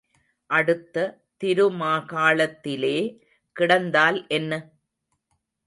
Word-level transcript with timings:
அடுத்த 0.49 1.03
திருமாகாளத்திலே 1.41 2.97
கிடந்தால் 3.55 4.19
என்ன? 4.29 4.51